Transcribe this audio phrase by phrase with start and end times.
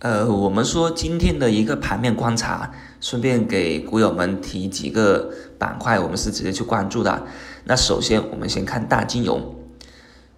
[0.00, 7.22] 呃，我们说今天的一个盘面观察，顺便给股友们提几个板块，我们是直接去关注的。
[7.64, 9.56] 那首先我们先看大金融。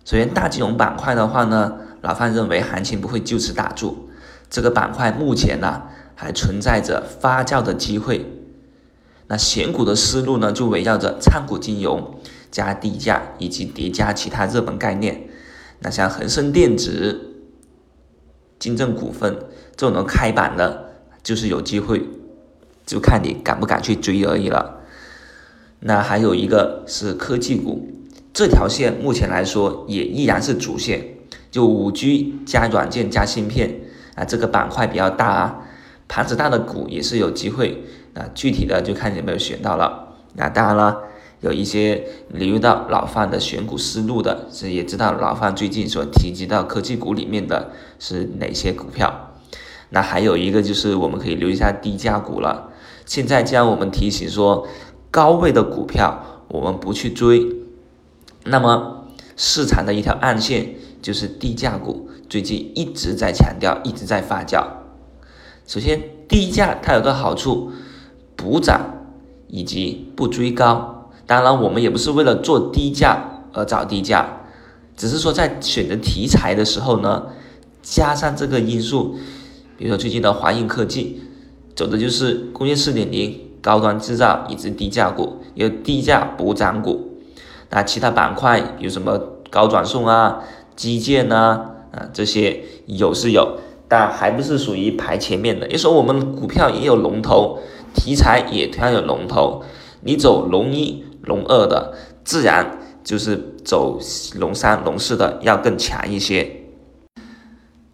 [0.04, 4.08] 首先大金融板块的话呢，老范认为行情不会就此打住，
[4.48, 5.82] 这个板块目前呢
[6.14, 8.24] 还存在着发酵的机会。
[9.26, 12.20] 那选股的思路呢，就围绕着参股金融
[12.52, 15.28] 加低价以及叠加其他热门概念。
[15.80, 17.27] 那像恒生电子。
[18.58, 19.36] 金正股份
[19.76, 20.92] 这种能开板的，
[21.22, 22.02] 就是有机会，
[22.86, 24.80] 就看你敢不敢去追而已了。
[25.80, 27.88] 那还有一个是科技股，
[28.32, 31.04] 这条线目前来说也依然是主线，
[31.50, 33.80] 就五 G 加软件加芯片
[34.14, 35.62] 啊，这个板块比较大啊，
[36.08, 38.28] 盘子大的股也是有机会啊。
[38.34, 40.16] 具体的就看你有没有选到了。
[40.34, 41.02] 那当然了。
[41.40, 49.30] 有一些留意到老范的选股思路的，是也知道老范最近所提及到科技股里面的是哪些股票。
[49.90, 52.70] 那还有一个就是我们可以留意一下低价股了。
[53.06, 54.66] 现在既然我们提醒说
[55.10, 57.46] 高位的股票我们不去追，
[58.44, 64.66] 那么市场的一条暗线就是低价股最近一直在强调，一直在发酵。
[65.66, 67.70] 首先低价它有个好处，
[68.34, 69.06] 补涨
[69.46, 70.97] 以及不追高。
[71.28, 74.26] 当然，我们也不是为了做低价而找低价，
[74.96, 77.26] 只是说在选择题材的时候呢，
[77.82, 79.14] 加上这个因素，
[79.76, 81.20] 比如说最近的华映科技，
[81.76, 87.18] 走的就是工业四点零、高端制造以及低价股，有低价补涨股。
[87.68, 90.38] 那其他板块有什么高转送啊、
[90.74, 95.68] 基建啊啊这些有是有，但还不是属于排前面的。
[95.68, 97.58] 也说我们股票也有龙头，
[97.94, 99.62] 题材也同样有龙头，
[100.00, 101.04] 你走龙一。
[101.28, 104.00] 龙二的自然就是走
[104.36, 106.64] 龙三、龙四的要更强一些，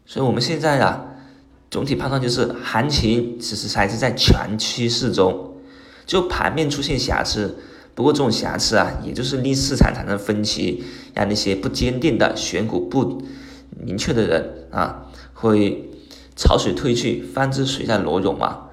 [0.07, 1.05] 所以我们现在啊，
[1.71, 5.57] 总体判断就是行情其实还是在全趋势中，
[6.07, 7.57] 就盘面出现瑕疵，
[7.95, 10.85] 不过这种瑕疵啊，也就是令市场产生分歧，
[11.15, 13.23] 让那些不坚定的选股不
[13.71, 15.91] 明确的人啊，会
[16.35, 18.64] 潮水退去，方知水在裸泳嘛。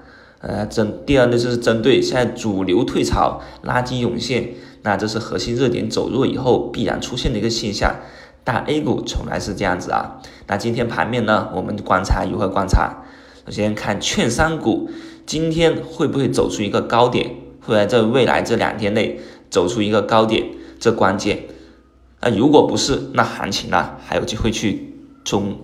[0.42, 4.48] 呃，针第二呢，就是针对现在主流退潮、垃圾涌现，
[4.82, 7.94] 那这是核心热点走弱以后必然出现的一个现象。
[8.42, 10.20] 但 A 股从来是这样子啊。
[10.48, 13.04] 那今天盘面呢，我们观察如何观察？
[13.46, 14.90] 首先看券商股
[15.24, 20.44] 今天会不会走出一个高点，会在未来这两天内走出一个高点，
[20.80, 21.44] 这关键。
[22.20, 24.92] 那如果不是，那行情呢还有机会去
[25.24, 25.56] 冲。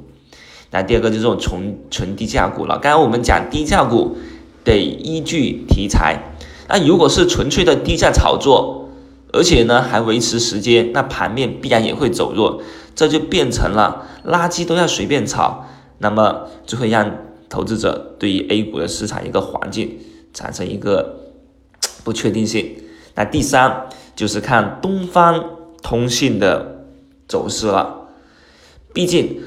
[0.70, 2.78] 那第二个就是这种纯纯低价股了。
[2.78, 4.16] 刚刚我们讲低价股。
[4.64, 6.34] 得依据题材，
[6.68, 8.90] 那如果是纯粹的低价炒作，
[9.32, 12.62] 而且呢还维持时间，那盘面必然也会走弱，
[12.94, 15.66] 这就变成了垃圾都要随便炒，
[15.98, 17.10] 那么就会让
[17.48, 19.98] 投资者对于 A 股的市场一个环境
[20.34, 21.32] 产生一个
[22.04, 22.76] 不确定性。
[23.14, 25.44] 那第三就是看东方
[25.82, 26.84] 通信的
[27.26, 28.08] 走势了，
[28.92, 29.40] 毕竟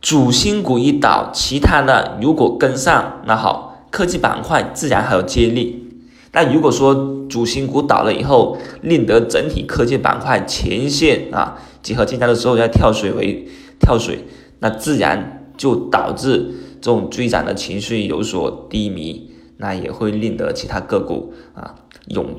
[0.00, 3.77] 主心骨一倒，其他的如果跟上，那好。
[3.90, 5.88] 科技板块自然还有接力，
[6.32, 13.48] 那如果说主心骨倒了以后，令得整体科技板块前线啊集合竞价的时候要跳水为
[13.80, 14.24] 跳水，
[14.60, 21.74] 那自然就导致这种追涨的情绪有所低迷，那也会令得其他个股啊
[22.08, 22.36] 涌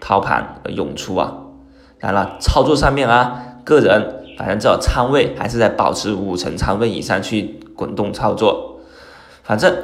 [0.00, 1.34] 抛盘涌出啊。
[1.98, 8.80] 当然了，操作上面啊，个人反正至少仓位还是在保持五成仓位以上去滚动操作，
[9.42, 9.74] 反正。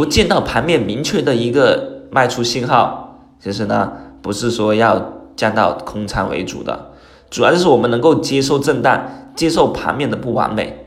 [0.00, 6.92] 不见到盘面明确的一个卖出信号，其实呢，不是说要降到空仓为主的，
[7.28, 10.86] 主要就是我们能够接受震荡，接受盘面的不完美。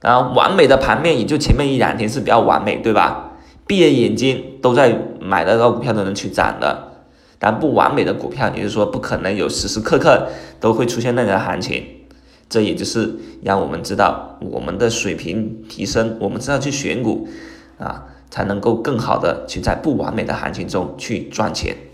[0.00, 3.34] 然后完美的盘面也就前面一两天是比较完美，对吧？
[3.64, 6.98] 闭着眼睛都在买得到股票都能去涨的，
[7.38, 10.26] 但不完美的股票，也就是说不可能有时时刻刻
[10.58, 11.84] 都会出现那个行情。
[12.48, 13.14] 这也就是
[13.44, 17.28] 让我们知道我们的水平提升，我们知道去选股
[17.78, 18.06] 啊。
[18.30, 21.87] 才能够更好的去在不完美的行情中去赚钱。